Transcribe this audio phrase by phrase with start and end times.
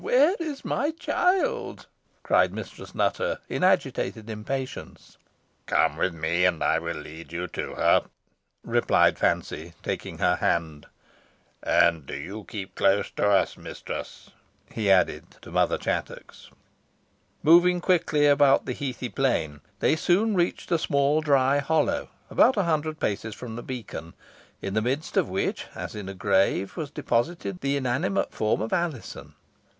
[0.01, 1.85] where is my child?"
[2.23, 5.19] cried Mistress Nutter, in agitated impatience.
[5.67, 8.05] "Come with me, and I will lead you to her,"
[8.63, 10.87] replied Fancy, taking her hand;
[11.61, 14.31] "and do you keep close to us, mistress,"
[14.71, 16.49] he added to Mother Chattox.
[17.43, 22.63] Moving quickly along the heathy plain, they soon reached a small dry hollow, about a
[22.63, 24.15] hundred paces from the beacon,
[24.63, 28.73] in the midst of which, as in a grave, was deposited the inanimate form of
[28.73, 29.35] Alizon.